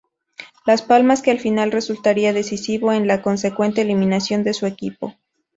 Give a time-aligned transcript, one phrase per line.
[0.65, 5.13] Las Palmas, que al final resultaría decisivo en la consecuente eliminación de su equipo.